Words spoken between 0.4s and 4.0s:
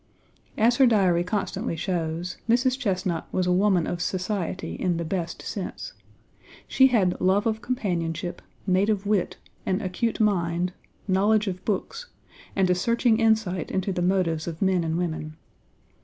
As her Diary constantly shows, Mrs. Chesnut was a woman